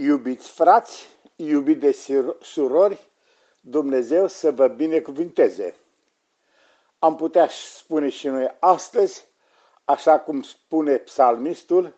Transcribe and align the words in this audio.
Iubiți 0.00 0.50
frați, 0.50 1.08
iubiți 1.36 1.78
de 1.78 1.96
surori, 2.40 3.10
Dumnezeu 3.60 4.26
să 4.26 4.50
vă 4.50 4.66
binecuvinteze. 4.66 5.74
Am 6.98 7.16
putea 7.16 7.48
spune 7.48 8.08
și 8.08 8.26
noi 8.26 8.56
astăzi, 8.58 9.26
așa 9.84 10.18
cum 10.18 10.42
spune 10.42 10.96
psalmistul, 10.96 11.96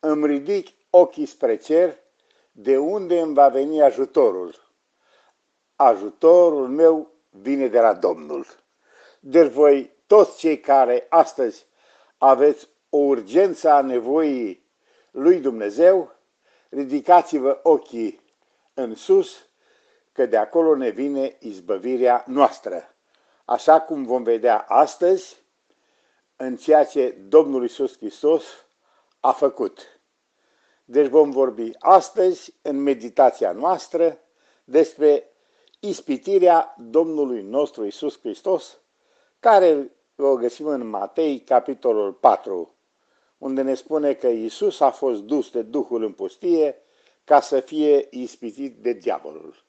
îmi 0.00 0.26
ridic 0.26 0.68
ochii 0.90 1.26
spre 1.26 1.56
cer, 1.56 1.98
de 2.52 2.78
unde 2.78 3.20
îmi 3.20 3.34
va 3.34 3.48
veni 3.48 3.82
ajutorul. 3.82 4.54
Ajutorul 5.76 6.68
meu 6.68 7.10
vine 7.30 7.68
de 7.68 7.80
la 7.80 7.94
Domnul. 7.94 8.46
Deci 9.20 9.52
voi, 9.52 9.90
toți 10.06 10.38
cei 10.38 10.60
care 10.60 11.06
astăzi 11.08 11.66
aveți 12.16 12.68
o 12.88 12.96
urgență 12.96 13.70
a 13.70 13.80
nevoii 13.80 14.66
lui 15.10 15.40
Dumnezeu, 15.40 16.16
ridicați-vă 16.68 17.60
ochii 17.62 18.20
în 18.74 18.94
sus, 18.94 19.46
că 20.12 20.26
de 20.26 20.36
acolo 20.36 20.76
ne 20.76 20.88
vine 20.88 21.36
izbăvirea 21.40 22.24
noastră. 22.26 22.94
Așa 23.44 23.80
cum 23.80 24.04
vom 24.04 24.22
vedea 24.22 24.58
astăzi, 24.68 25.42
în 26.36 26.56
ceea 26.56 26.84
ce 26.84 27.10
Domnul 27.28 27.64
Isus 27.64 27.96
Hristos 27.96 28.44
a 29.20 29.32
făcut. 29.32 30.00
Deci 30.84 31.06
vom 31.06 31.30
vorbi 31.30 31.70
astăzi, 31.78 32.54
în 32.62 32.82
meditația 32.82 33.52
noastră, 33.52 34.18
despre 34.64 35.32
ispitirea 35.80 36.74
Domnului 36.78 37.42
nostru 37.42 37.84
Isus 37.84 38.18
Hristos, 38.20 38.78
care 39.40 39.92
o 40.16 40.34
găsim 40.34 40.66
în 40.66 40.86
Matei, 40.86 41.40
capitolul 41.40 42.12
4, 42.12 42.74
unde 43.38 43.62
ne 43.62 43.74
spune 43.74 44.14
că 44.14 44.26
Isus 44.26 44.80
a 44.80 44.90
fost 44.90 45.20
dus 45.20 45.50
de 45.50 45.62
Duhul 45.62 46.02
în 46.02 46.12
pustie 46.12 46.76
ca 47.24 47.40
să 47.40 47.60
fie 47.60 48.06
ispitit 48.10 48.76
de 48.76 48.92
diavolul. 48.92 49.64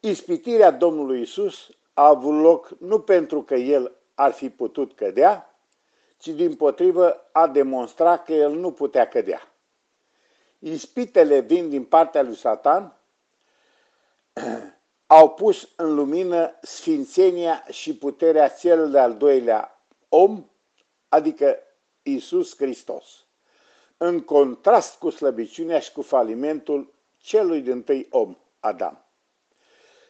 Ispitirea 0.00 0.70
Domnului 0.70 1.20
Isus 1.20 1.68
a 1.94 2.06
avut 2.06 2.40
loc 2.40 2.68
nu 2.78 3.00
pentru 3.00 3.42
că 3.42 3.54
el 3.54 3.96
ar 4.14 4.32
fi 4.32 4.50
putut 4.50 4.94
cădea, 4.94 5.54
ci 6.16 6.28
din 6.28 6.54
potrivă 6.54 7.28
a 7.32 7.48
demonstrat 7.48 8.24
că 8.24 8.32
el 8.32 8.52
nu 8.52 8.72
putea 8.72 9.08
cădea. 9.08 9.52
Ispitele 10.58 11.40
vin 11.40 11.68
din 11.68 11.84
partea 11.84 12.22
lui 12.22 12.36
Satan, 12.36 12.96
au 15.06 15.30
pus 15.30 15.68
în 15.76 15.94
lumină 15.94 16.58
sfințenia 16.62 17.64
și 17.70 17.96
puterea 17.96 18.48
cel 18.48 18.90
de-al 18.90 19.16
doilea 19.16 19.84
om, 20.08 20.44
adică 21.08 21.58
Isus 22.02 22.56
Hristos, 22.56 23.24
în 23.96 24.20
contrast 24.20 24.98
cu 24.98 25.10
slăbiciunea 25.10 25.78
și 25.78 25.92
cu 25.92 26.02
falimentul 26.02 26.92
celui 27.18 27.60
din 27.60 27.82
tâi 27.82 28.06
om, 28.10 28.36
Adam. 28.60 29.04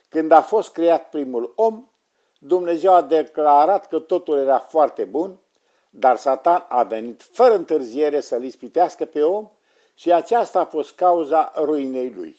Când 0.08 0.30
a 0.30 0.42
fost 0.42 0.72
creat 0.72 1.08
primul 1.08 1.52
om, 1.56 1.90
Dumnezeu 2.38 2.94
a 2.94 3.02
declarat 3.02 3.88
că 3.88 3.98
totul 3.98 4.38
era 4.38 4.58
foarte 4.58 5.04
bun, 5.04 5.38
dar 5.90 6.16
Satan 6.16 6.66
a 6.68 6.82
venit 6.82 7.22
fără 7.22 7.54
întârziere 7.54 8.20
să-l 8.20 8.44
ispitească 8.44 9.04
pe 9.04 9.22
om 9.22 9.50
și 9.94 10.12
aceasta 10.12 10.60
a 10.60 10.64
fost 10.64 10.94
cauza 10.94 11.52
ruinei 11.56 12.10
lui. 12.10 12.38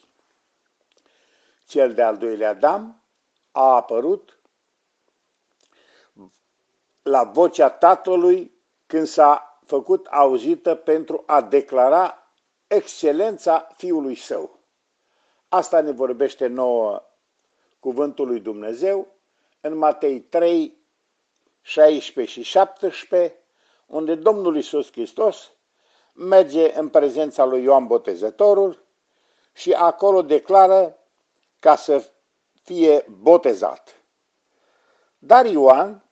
Cel 1.66 1.94
de-al 1.94 2.16
doilea 2.16 2.50
Adam 2.50 3.02
a 3.50 3.74
apărut 3.74 4.38
la 7.02 7.24
vocea 7.24 7.70
Tatălui 7.70 8.52
când 8.92 9.06
s-a 9.06 9.60
făcut 9.66 10.06
auzită 10.06 10.74
pentru 10.74 11.22
a 11.26 11.40
declara 11.40 12.32
excelența 12.66 13.68
Fiului 13.76 14.14
Său. 14.14 14.58
Asta 15.48 15.80
ne 15.80 15.90
vorbește 15.90 16.46
nouă 16.46 17.02
cuvântul 17.80 18.26
lui 18.26 18.40
Dumnezeu 18.40 19.06
în 19.60 19.76
Matei 19.76 20.20
3, 20.20 20.78
16 21.60 22.32
și 22.32 22.42
17, 22.42 23.38
unde 23.86 24.14
Domnul 24.14 24.56
Isus 24.56 24.90
Hristos 24.90 25.52
merge 26.12 26.78
în 26.78 26.88
prezența 26.88 27.44
lui 27.44 27.62
Ioan 27.62 27.86
Botezătorul 27.86 28.84
și 29.52 29.72
acolo 29.72 30.22
declară 30.22 30.98
ca 31.58 31.76
să 31.76 32.10
fie 32.62 33.06
botezat. 33.08 34.04
Dar 35.18 35.44
Ioan 35.46 36.04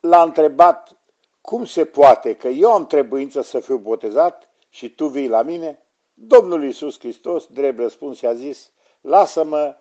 l-a 0.00 0.22
întrebat 0.22 0.96
cum 1.40 1.64
se 1.64 1.84
poate 1.84 2.34
că 2.34 2.48
eu 2.48 2.72
am 2.72 2.86
trebuință 2.86 3.42
să 3.42 3.60
fiu 3.60 3.78
botezat 3.78 4.48
și 4.68 4.94
tu 4.94 5.06
vii 5.06 5.28
la 5.28 5.42
mine? 5.42 5.82
Domnul 6.14 6.64
Iisus 6.64 6.98
Hristos, 6.98 7.46
drept 7.46 7.78
răspuns, 7.78 8.20
i-a 8.20 8.34
zis, 8.34 8.70
lasă-mă 9.00 9.76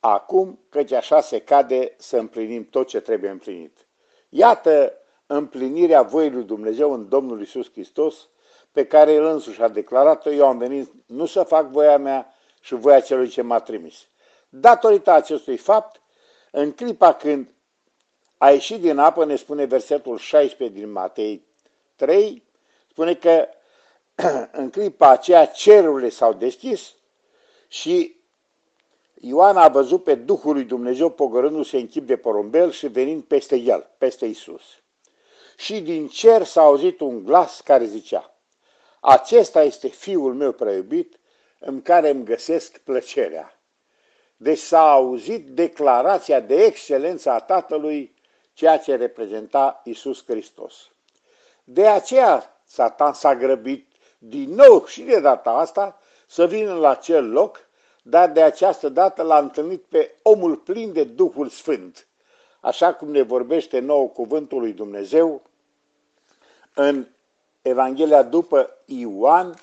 acum, 0.00 0.58
căci 0.68 0.92
așa 0.92 1.20
se 1.20 1.38
cade 1.38 1.94
să 1.96 2.16
împlinim 2.16 2.68
tot 2.68 2.86
ce 2.86 3.00
trebuie 3.00 3.30
împlinit. 3.30 3.86
Iată 4.28 4.92
împlinirea 5.26 6.02
voii 6.02 6.30
lui 6.30 6.42
Dumnezeu 6.42 6.92
în 6.92 7.08
Domnul 7.08 7.38
Iisus 7.38 7.70
Hristos, 7.72 8.28
pe 8.72 8.86
care 8.86 9.12
El 9.12 9.24
însuși 9.24 9.62
a 9.62 9.68
declarat-o, 9.68 10.30
eu 10.30 10.46
am 10.46 10.58
venit 10.58 10.92
nu 11.06 11.26
să 11.26 11.42
fac 11.42 11.66
voia 11.66 11.98
mea 11.98 12.34
și 12.60 12.74
voia 12.74 13.00
celui 13.00 13.28
ce 13.28 13.42
m-a 13.42 13.60
trimis. 13.60 14.08
Datorită 14.48 15.10
acestui 15.10 15.56
fapt, 15.56 16.00
în 16.50 16.72
clipa 16.72 17.12
când 17.12 17.52
a 18.38 18.50
ieșit 18.50 18.80
din 18.80 18.98
apă, 18.98 19.24
ne 19.24 19.36
spune 19.36 19.64
versetul 19.64 20.18
16 20.18 20.78
din 20.78 20.90
Matei 20.90 21.44
3, 21.96 22.42
spune 22.90 23.14
că 23.14 23.48
în 24.60 24.70
clipa 24.70 25.10
aceea 25.10 25.46
cerurile 25.46 26.08
s-au 26.08 26.32
deschis 26.32 26.94
și 27.68 28.16
Ioan 29.20 29.56
a 29.56 29.68
văzut 29.68 30.04
pe 30.04 30.14
Duhul 30.14 30.52
lui 30.52 30.64
Dumnezeu 30.64 31.10
pogărându-se 31.10 31.76
în 31.76 31.88
chip 31.88 32.06
de 32.06 32.16
porumbel 32.16 32.70
și 32.70 32.86
venind 32.86 33.22
peste 33.22 33.56
el, 33.56 33.90
peste 33.98 34.26
Isus. 34.26 34.62
Și 35.56 35.80
din 35.80 36.08
cer 36.08 36.44
s-a 36.44 36.62
auzit 36.62 37.00
un 37.00 37.24
glas 37.24 37.60
care 37.60 37.84
zicea, 37.84 38.32
Acesta 39.00 39.62
este 39.62 39.88
Fiul 39.88 40.34
meu 40.34 40.52
preiubit, 40.52 41.18
în 41.58 41.82
care 41.82 42.10
îmi 42.10 42.24
găsesc 42.24 42.78
plăcerea. 42.78 43.60
Deci 44.36 44.58
s-a 44.58 44.90
auzit 44.90 45.48
declarația 45.48 46.40
de 46.40 46.64
excelență 46.64 47.30
a 47.30 47.40
Tatălui, 47.40 48.14
ceea 48.58 48.78
ce 48.78 48.96
reprezenta 48.96 49.80
Isus 49.84 50.24
Hristos. 50.24 50.90
De 51.64 51.86
aceea 51.86 52.60
Satan 52.64 53.12
s-a 53.12 53.34
grăbit 53.34 53.86
din 54.18 54.54
nou 54.54 54.86
și 54.86 55.02
de 55.02 55.20
data 55.20 55.50
asta 55.50 56.00
să 56.26 56.46
vină 56.46 56.74
la 56.74 56.90
acel 56.90 57.30
loc 57.30 57.68
dar 58.02 58.30
de 58.30 58.42
această 58.42 58.88
dată 58.88 59.22
l-a 59.22 59.38
întâlnit 59.38 59.82
pe 59.82 60.14
omul 60.22 60.56
plin 60.56 60.92
de 60.92 61.04
Duhul 61.04 61.48
Sfânt, 61.48 62.06
așa 62.60 62.94
cum 62.94 63.10
ne 63.10 63.22
vorbește 63.22 63.78
nou 63.78 64.08
cuvântul 64.08 64.60
lui 64.60 64.72
Dumnezeu 64.72 65.42
în 66.74 67.06
Evanghelia 67.62 68.22
după 68.22 68.70
Ioan. 68.84 69.54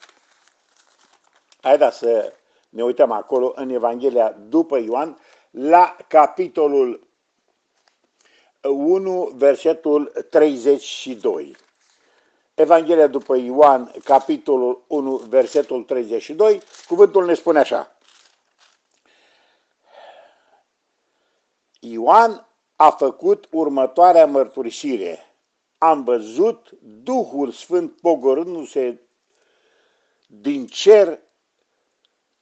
Haideți 1.61 1.97
să 1.97 2.33
ne 2.69 2.83
uităm 2.83 3.11
acolo 3.11 3.53
în 3.55 3.69
Evanghelia 3.69 4.35
după 4.49 4.77
Ioan, 4.77 5.17
la 5.51 5.95
capitolul 6.07 7.04
1, 8.67 9.31
versetul 9.35 10.11
32. 10.29 11.55
Evanghelia 12.53 13.07
după 13.07 13.35
Ioan, 13.35 13.91
capitolul 14.03 14.83
1, 14.87 15.15
versetul 15.15 15.83
32, 15.83 16.61
cuvântul 16.87 17.25
ne 17.25 17.33
spune 17.33 17.59
așa. 17.59 17.97
Ioan 21.79 22.47
a 22.75 22.89
făcut 22.89 23.47
următoarea 23.51 24.25
mărturisire. 24.25 25.19
Am 25.77 26.03
văzut 26.03 26.69
Duhul 26.81 27.51
Sfânt 27.51 27.99
pogorându-se 28.01 29.01
din 30.27 30.67
cer 30.67 31.19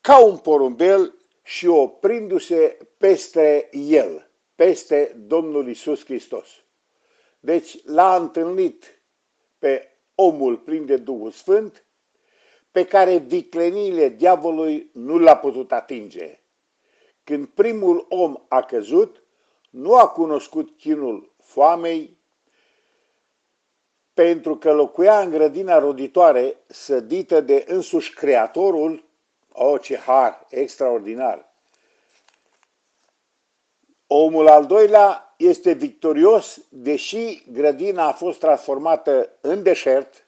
ca 0.02 0.24
un 0.24 0.38
porumbel 0.38 1.16
și 1.44 1.68
oprindu-se 1.68 2.78
peste 2.98 3.69
el, 3.72 4.30
peste 4.56 5.16
Domnul 5.18 5.70
Isus 5.70 6.06
Hristos. 6.06 6.48
Deci 7.40 7.84
l-a 7.86 8.16
întâlnit 8.16 9.04
pe 9.60 9.88
omul 10.16 10.58
plin 10.58 10.86
de 10.86 10.98
Duhul 10.98 11.32
Sfânt, 11.32 11.86
pe 12.72 12.86
care 12.86 13.18
vicleniile 13.18 14.10
diavolului 14.10 14.90
nu 14.94 15.18
l-a 15.18 15.38
putut 15.38 15.72
atinge. 15.72 16.40
Când 17.24 17.48
primul 17.48 18.06
om 18.10 18.44
a 18.48 18.62
căzut, 18.62 19.24
nu 19.70 19.96
a 19.96 20.08
cunoscut 20.08 20.78
chinul 20.78 21.34
foamei, 21.44 22.18
pentru 24.14 24.58
că 24.58 24.74
locuia 24.74 25.20
în 25.20 25.30
grădina 25.30 25.80
roditoare 25.80 26.58
sădită 26.68 27.42
de 27.42 27.66
însuși 27.68 28.14
Creatorul, 28.14 29.10
o, 29.52 29.66
oh, 29.66 29.82
ce 29.82 29.98
har 29.98 30.46
extraordinar! 30.50 31.53
Omul 34.15 34.48
al 34.48 34.65
doilea 34.65 35.33
este 35.38 35.71
victorios, 35.71 36.60
deși 36.69 37.44
grădina 37.51 38.07
a 38.07 38.12
fost 38.12 38.39
transformată 38.39 39.30
în 39.42 39.63
deșert, 39.63 40.27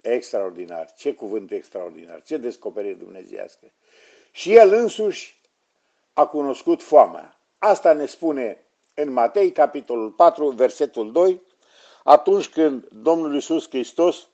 Extraordinar. 0.00 0.92
Ce 0.96 1.14
cuvânt 1.14 1.50
extraordinar. 1.50 2.22
Ce 2.22 2.36
descoperire 2.36 2.94
dumnezeiască. 2.94 3.72
Și 4.30 4.54
el 4.56 4.72
însuși 4.72 5.40
a 6.12 6.26
cunoscut 6.26 6.82
foamea. 6.82 7.38
Asta 7.58 7.92
ne 7.92 8.06
spune 8.06 8.64
în 8.94 9.12
Matei, 9.12 9.52
capitolul 9.52 10.10
4, 10.10 10.48
versetul 10.48 11.12
2, 11.12 11.42
atunci 12.02 12.48
când 12.48 12.88
Domnul 12.88 13.34
Iisus 13.34 13.68
Hristos 13.68 14.28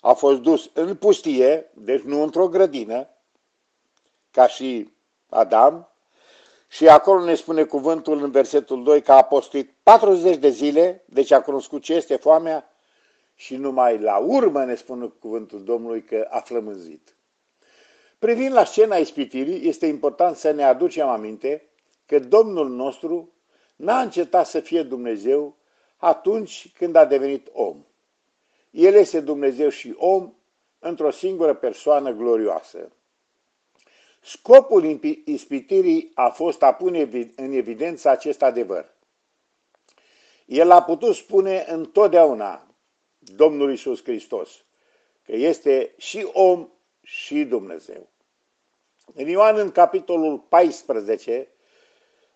a 0.00 0.12
fost 0.12 0.40
dus 0.40 0.70
în 0.74 0.96
pustie, 0.96 1.70
deci 1.74 2.02
nu 2.02 2.22
într-o 2.22 2.48
grădină, 2.48 3.08
ca 4.30 4.46
și 4.46 4.92
Adam, 5.28 5.91
și 6.72 6.88
acolo 6.88 7.24
ne 7.24 7.34
spune 7.34 7.64
cuvântul 7.64 8.22
în 8.22 8.30
versetul 8.30 8.82
2 8.82 9.02
că 9.02 9.12
a 9.12 9.22
postit 9.22 9.74
40 9.82 10.36
de 10.36 10.48
zile, 10.48 11.04
deci 11.06 11.30
a 11.30 11.42
cunoscut 11.42 11.82
ce 11.82 11.94
este 11.94 12.16
foamea 12.16 12.70
și 13.34 13.56
numai 13.56 13.98
la 13.98 14.16
urmă 14.16 14.64
ne 14.64 14.74
spune 14.74 15.06
cuvântul 15.06 15.64
Domnului 15.64 16.02
că 16.02 16.26
a 16.30 16.38
flămânzit. 16.38 17.16
Privind 18.18 18.52
la 18.52 18.64
scena 18.64 18.96
ispitirii, 18.96 19.68
este 19.68 19.86
important 19.86 20.36
să 20.36 20.50
ne 20.50 20.64
aducem 20.64 21.08
aminte 21.08 21.68
că 22.06 22.18
Domnul 22.18 22.68
nostru 22.68 23.32
n-a 23.76 24.00
încetat 24.00 24.46
să 24.46 24.60
fie 24.60 24.82
Dumnezeu 24.82 25.56
atunci 25.96 26.72
când 26.74 26.96
a 26.96 27.04
devenit 27.04 27.48
om. 27.52 27.84
El 28.70 28.94
este 28.94 29.20
Dumnezeu 29.20 29.68
și 29.68 29.94
om 29.96 30.34
într-o 30.78 31.10
singură 31.10 31.54
persoană 31.54 32.10
glorioasă. 32.10 32.88
Scopul 34.24 35.00
ispitirii 35.24 36.10
a 36.14 36.28
fost 36.28 36.62
a 36.62 36.72
pune 36.72 37.08
în 37.36 37.52
evidență 37.52 38.08
acest 38.08 38.42
adevăr. 38.42 38.94
El 40.44 40.70
a 40.70 40.82
putut 40.82 41.14
spune 41.14 41.64
întotdeauna 41.68 42.66
Domnul 43.18 43.72
Isus 43.72 44.02
Hristos 44.02 44.64
că 45.24 45.32
este 45.32 45.94
și 45.96 46.28
om 46.32 46.68
și 47.02 47.44
Dumnezeu. 47.44 48.08
În 49.14 49.28
Ioan, 49.28 49.58
în 49.58 49.70
capitolul 49.70 50.38
14, 50.38 51.48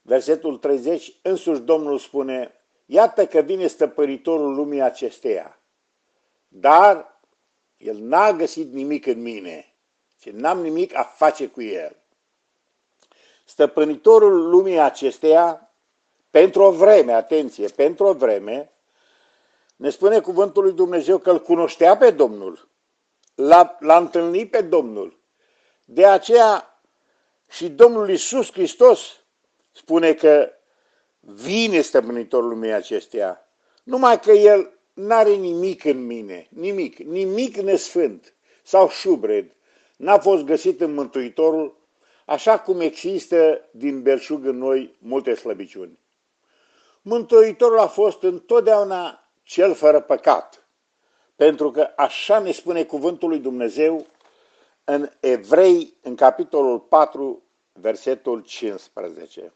versetul 0.03 0.57
30, 0.59 1.13
însuși 1.23 1.61
Domnul 1.61 1.99
spune, 1.99 2.51
Iată 2.87 3.27
că 3.27 3.41
vine 3.41 3.67
stăpânitorul 3.67 4.55
lumii 4.55 4.81
acesteia, 4.81 5.61
dar 6.49 7.21
el 7.77 7.97
n-a 7.99 8.33
găsit 8.33 8.73
nimic 8.73 9.07
în 9.07 9.23
mine 9.23 9.76
și 10.21 10.31
n-am 10.31 10.61
nimic 10.61 10.95
a 10.95 11.03
face 11.03 11.49
cu 11.49 11.63
el. 11.63 11.97
Stăpânitorul 13.45 14.49
lumii 14.49 14.79
acesteia, 14.79 15.71
pentru 16.31 16.63
o 16.63 16.71
vreme, 16.71 17.13
atenție, 17.13 17.69
pentru 17.69 18.05
o 18.05 18.13
vreme, 18.13 18.73
ne 19.77 19.91
spune 19.91 20.21
cuvântul 20.21 20.63
lui 20.63 20.73
Dumnezeu 20.73 21.19
că 21.19 21.31
îl 21.31 21.43
cunoștea 21.43 21.97
pe 21.97 22.11
Domnul, 22.11 22.69
l-a, 23.35 23.77
l-a 23.81 23.97
întâlnit 23.97 24.51
pe 24.51 24.63
Domnul. 24.63 25.19
De 25.85 26.07
aceea 26.07 26.81
și 27.49 27.69
Domnul 27.69 28.11
Isus 28.11 28.53
Hristos 28.53 29.21
spune 29.73 30.13
că 30.13 30.51
vine 31.21 31.81
stăpânitorul 31.81 32.49
lumii 32.49 32.73
acesteia, 32.73 33.49
numai 33.83 34.21
că 34.21 34.33
el 34.33 34.79
n-are 34.93 35.35
nimic 35.35 35.85
în 35.85 36.07
mine, 36.07 36.47
nimic, 36.51 36.99
nimic 36.99 37.57
nesfânt 37.57 38.35
sau 38.63 38.89
șubred, 38.89 39.56
n-a 39.97 40.19
fost 40.19 40.45
găsit 40.45 40.81
în 40.81 40.95
Mântuitorul, 40.95 41.77
așa 42.25 42.59
cum 42.59 42.81
există 42.81 43.69
din 43.71 44.03
belșug 44.03 44.45
în 44.45 44.57
noi 44.57 44.97
multe 44.99 45.35
slăbiciuni. 45.35 45.99
Mântuitorul 47.03 47.79
a 47.79 47.87
fost 47.87 48.23
întotdeauna 48.23 49.31
cel 49.43 49.75
fără 49.75 50.01
păcat, 50.01 50.67
pentru 51.37 51.71
că 51.71 51.93
așa 51.97 52.39
ne 52.39 52.53
spune 52.53 52.85
cuvântul 52.85 53.29
lui 53.29 53.39
Dumnezeu 53.39 54.07
în 54.85 55.11
Evrei, 55.21 55.97
în 56.03 56.15
capitolul 56.15 56.81
4, 56.81 57.43
versetul 57.73 58.41
15. 58.41 59.55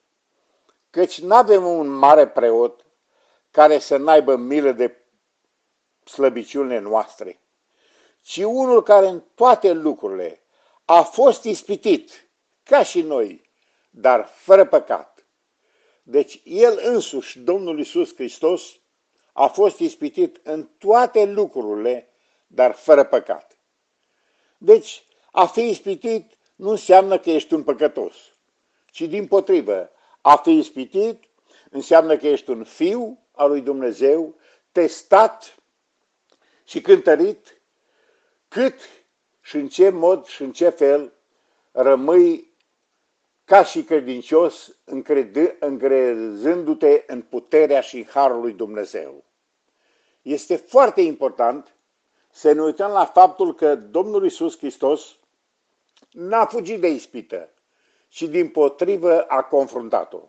Căci 0.90 1.20
nu 1.20 1.34
avem 1.34 1.66
un 1.66 1.88
mare 1.88 2.28
preot 2.28 2.84
care 3.50 3.78
să 3.78 3.96
n-aibă 3.96 4.36
milă 4.36 4.72
de 4.72 5.04
slăbiciunile 6.04 6.78
noastre, 6.78 7.40
ci 8.22 8.36
unul 8.36 8.82
care 8.82 9.06
în 9.06 9.22
toate 9.34 9.72
lucrurile 9.72 10.40
a 10.84 11.02
fost 11.02 11.44
ispitit, 11.44 12.28
ca 12.62 12.82
și 12.82 13.02
noi, 13.02 13.50
dar 13.90 14.28
fără 14.34 14.64
păcat. 14.64 15.24
Deci 16.02 16.40
El 16.44 16.80
însuși, 16.82 17.38
Domnul 17.38 17.78
Isus 17.78 18.14
Hristos, 18.14 18.62
a 19.32 19.46
fost 19.46 19.78
ispitit 19.78 20.40
în 20.42 20.68
toate 20.78 21.24
lucrurile, 21.24 22.08
dar 22.46 22.72
fără 22.72 23.04
păcat. 23.04 23.58
Deci, 24.58 25.04
a 25.32 25.46
fi 25.46 25.60
ispitit 25.60 26.38
nu 26.56 26.70
înseamnă 26.70 27.18
că 27.18 27.30
ești 27.30 27.54
un 27.54 27.62
păcătos, 27.62 28.16
ci 28.90 29.00
din 29.00 29.26
potrivă, 29.26 29.90
a 30.20 30.36
fi 30.36 30.50
ispitit 30.50 31.24
înseamnă 31.70 32.16
că 32.16 32.26
ești 32.26 32.50
un 32.50 32.64
fiu 32.64 33.18
al 33.32 33.48
lui 33.48 33.60
Dumnezeu, 33.60 34.34
testat 34.72 35.56
și 36.64 36.80
cântărit 36.80 37.59
cât 38.50 38.74
și 39.40 39.56
în 39.56 39.68
ce 39.68 39.90
mod 39.90 40.26
și 40.26 40.42
în 40.42 40.52
ce 40.52 40.68
fel 40.68 41.12
rămâi 41.70 42.54
ca 43.44 43.64
și 43.64 43.82
credincios 43.82 44.76
încrezându-te 45.60 47.04
în 47.06 47.22
puterea 47.22 47.80
și 47.80 47.96
în 47.96 48.04
harul 48.04 48.40
lui 48.40 48.52
Dumnezeu. 48.52 49.24
Este 50.22 50.56
foarte 50.56 51.00
important 51.00 51.74
să 52.30 52.52
ne 52.52 52.62
uităm 52.62 52.90
la 52.90 53.04
faptul 53.04 53.54
că 53.54 53.74
Domnul 53.74 54.24
Isus 54.24 54.58
Hristos 54.58 55.16
n-a 56.10 56.46
fugit 56.46 56.80
de 56.80 56.88
ispită, 56.88 57.48
ci 58.08 58.22
din 58.22 58.48
potrivă 58.48 59.22
a 59.22 59.42
confruntat-o. 59.42 60.20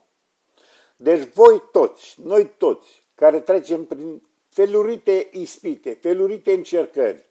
Deci 0.96 1.34
voi 1.34 1.64
toți, 1.72 2.22
noi 2.24 2.50
toți, 2.58 3.04
care 3.16 3.40
trecem 3.40 3.86
prin 3.86 4.28
felurite 4.50 5.30
ispite, 5.32 5.94
felurite 5.94 6.54
încercări, 6.54 7.30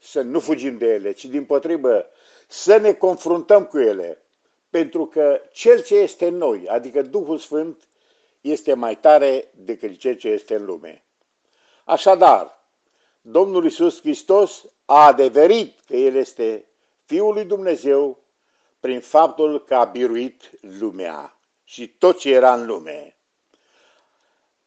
să 0.00 0.20
nu 0.20 0.40
fugim 0.40 0.78
de 0.78 0.86
ele, 0.86 1.12
ci 1.12 1.24
din 1.24 1.44
potrivă 1.44 2.06
să 2.48 2.76
ne 2.76 2.92
confruntăm 2.92 3.64
cu 3.64 3.78
ele, 3.78 4.22
pentru 4.70 5.06
că 5.06 5.40
cel 5.52 5.82
ce 5.82 5.96
este 5.96 6.26
în 6.26 6.36
noi, 6.36 6.68
adică 6.68 7.02
Duhul 7.02 7.38
Sfânt, 7.38 7.88
este 8.40 8.74
mai 8.74 8.96
tare 8.96 9.50
decât 9.54 9.96
cel 9.96 10.16
ce 10.16 10.28
este 10.28 10.54
în 10.54 10.64
lume. 10.64 11.04
Așadar, 11.84 12.68
Domnul 13.20 13.64
Isus 13.64 14.00
Hristos 14.00 14.64
a 14.84 15.06
adeverit 15.06 15.80
că 15.86 15.96
El 15.96 16.14
este 16.14 16.64
Fiul 17.04 17.34
lui 17.34 17.44
Dumnezeu 17.44 18.18
prin 18.80 19.00
faptul 19.00 19.64
că 19.64 19.74
a 19.74 19.84
biruit 19.84 20.50
lumea 20.78 21.38
și 21.64 21.88
tot 21.88 22.18
ce 22.18 22.30
era 22.30 22.54
în 22.54 22.66
lume. 22.66 23.16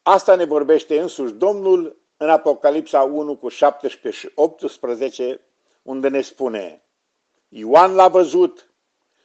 Asta 0.02 0.34
ne 0.34 0.44
vorbește 0.44 1.00
însuși 1.00 1.32
Domnul 1.32 1.96
în 2.24 2.30
Apocalipsa 2.30 3.02
1 3.02 3.36
cu 3.36 3.48
17 3.48 4.20
și 4.20 4.32
18, 4.34 5.40
unde 5.82 6.08
ne 6.08 6.20
spune 6.20 6.82
Ioan 7.48 7.94
l-a 7.94 8.08
văzut 8.08 8.72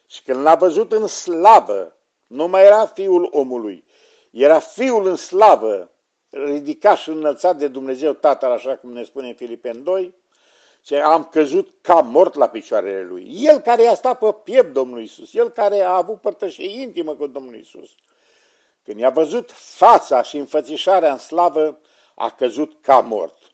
și 0.07 0.23
când 0.23 0.41
l-a 0.41 0.55
văzut 0.55 0.91
în 0.91 1.07
slavă, 1.07 1.97
nu 2.27 2.47
mai 2.47 2.65
era 2.65 2.85
fiul 2.85 3.29
omului, 3.31 3.85
era 4.31 4.59
fiul 4.59 5.07
în 5.07 5.15
slavă, 5.15 5.91
ridicat 6.29 6.97
și 6.97 7.09
înălțat 7.09 7.57
de 7.57 7.67
Dumnezeu 7.67 8.13
Tatăl, 8.13 8.51
așa 8.51 8.75
cum 8.75 8.91
ne 8.91 9.03
spune 9.03 9.27
în 9.27 9.33
Filipen 9.33 9.83
2, 9.83 10.15
ce 10.81 10.99
am 10.99 11.23
căzut 11.23 11.69
ca 11.81 12.01
mort 12.01 12.33
la 12.33 12.49
picioarele 12.49 13.03
lui. 13.03 13.27
El 13.31 13.59
care 13.59 13.83
i-a 13.83 13.95
stat 13.95 14.17
pe 14.17 14.35
piept 14.43 14.73
Domnul 14.73 15.01
Isus, 15.01 15.33
el 15.33 15.49
care 15.49 15.81
a 15.81 15.95
avut 15.95 16.21
părtășie 16.21 16.81
intimă 16.81 17.15
cu 17.15 17.27
Domnul 17.27 17.55
Isus. 17.55 17.89
Când 18.83 18.99
i-a 18.99 19.09
văzut 19.09 19.51
fața 19.51 20.21
și 20.21 20.37
înfățișarea 20.37 21.11
în 21.11 21.17
slavă, 21.17 21.79
a 22.19 22.29
căzut 22.29 22.81
ca 22.81 22.99
mort. 22.99 23.51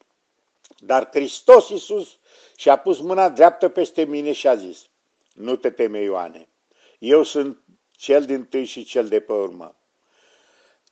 Dar 0.78 1.10
Hristos 1.12 1.70
Iisus 1.70 2.18
și-a 2.56 2.78
pus 2.78 3.00
mâna 3.00 3.30
dreaptă 3.30 3.70
peste 3.70 4.06
mine 4.06 4.32
și 4.32 4.48
a 4.48 4.56
zis, 4.56 4.86
nu 5.34 5.56
te 5.56 5.70
teme, 5.70 6.02
Ioane, 6.02 6.48
eu 7.00 7.24
sunt 7.24 7.62
cel 7.92 8.26
din 8.26 8.46
tâi 8.46 8.66
și 8.66 8.84
cel 8.84 9.08
de 9.08 9.20
pe 9.20 9.34
urmă. 9.34 9.76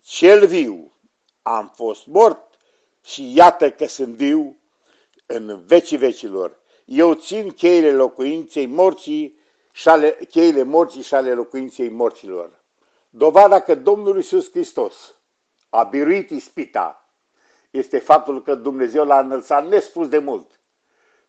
Cel 0.01 0.47
viu, 0.47 0.97
am 1.41 1.71
fost 1.75 2.05
mort 2.05 2.57
și 3.05 3.35
iată 3.35 3.71
că 3.71 3.85
sunt 3.85 4.15
viu 4.15 4.57
în 5.25 5.65
vecii 5.65 5.97
vecilor. 5.97 6.59
Eu 6.85 7.13
țin 7.13 7.51
cheile 7.51 7.91
locuinței 7.91 8.65
morții 8.65 9.39
și 9.71 9.89
ale, 9.89 10.17
cheile 10.29 10.63
morții 10.63 11.01
și 11.01 11.13
ale 11.13 11.33
locuinței 11.33 11.89
morților. 11.89 12.63
Dovada 13.09 13.59
că 13.59 13.75
Domnul 13.75 14.15
Iisus 14.15 14.51
Hristos 14.51 15.15
a 15.69 15.83
biruit 15.83 16.29
ispita 16.29 17.02
este 17.73 17.99
faptul 17.99 18.41
că 18.41 18.55
Dumnezeu 18.55 19.05
l-a 19.05 19.19
înălțat 19.19 19.67
nespus 19.67 20.07
de 20.07 20.17
mult, 20.17 20.59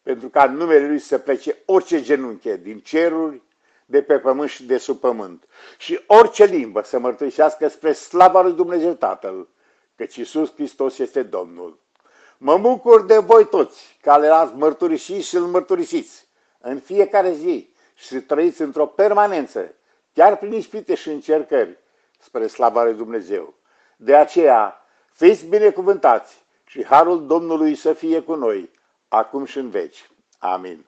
pentru 0.02 0.28
ca 0.28 0.44
în 0.44 0.56
numele 0.56 0.86
Lui 0.86 0.98
să 0.98 1.18
plece 1.18 1.56
orice 1.64 2.02
genunche 2.02 2.56
din 2.56 2.78
ceruri, 2.78 3.42
de 3.86 4.02
pe 4.02 4.18
pământ 4.18 4.50
și 4.50 4.64
de 4.64 4.78
sub 4.78 5.00
pământ, 5.00 5.44
și 5.78 6.00
orice 6.06 6.44
limbă 6.44 6.82
să 6.82 6.98
mărturisească 6.98 7.68
spre 7.68 7.92
slava 7.92 8.42
lui 8.42 8.52
Dumnezeu 8.52 8.92
Tatăl, 8.92 9.48
căci 9.96 10.16
Iisus 10.16 10.52
Hristos 10.54 10.98
este 10.98 11.22
Domnul. 11.22 11.78
Mă 12.38 12.58
bucur 12.58 13.04
de 13.04 13.18
voi 13.18 13.46
toți, 13.46 13.98
care 14.02 14.28
l-ați 14.28 14.54
mărturisit 14.54 15.24
și 15.24 15.36
îl 15.36 15.46
mărturisiți 15.46 16.26
în 16.60 16.78
fiecare 16.78 17.32
zi 17.32 17.72
și 17.94 18.06
să 18.06 18.20
trăiți 18.20 18.62
într-o 18.62 18.86
permanență, 18.86 19.74
chiar 20.12 20.36
prin 20.38 20.52
ispite 20.52 20.94
și 20.94 21.08
încercări, 21.08 21.78
spre 22.18 22.46
slava 22.46 22.84
lui 22.84 22.94
Dumnezeu. 22.94 23.54
De 23.96 24.16
aceea, 24.16 24.83
Fiți 25.16 25.46
binecuvântați 25.46 26.44
și 26.66 26.84
harul 26.84 27.26
Domnului 27.26 27.74
să 27.74 27.92
fie 27.92 28.20
cu 28.20 28.34
noi, 28.34 28.70
acum 29.08 29.44
și 29.44 29.58
în 29.58 29.70
veci. 29.70 30.10
Amin. 30.38 30.86